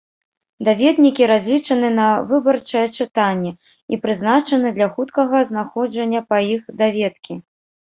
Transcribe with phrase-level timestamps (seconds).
[0.69, 3.51] Даведнікі разлічаны на выбарчае чытанне
[3.93, 7.33] і прызначаны для хуткага знаходжання па іх даведкі.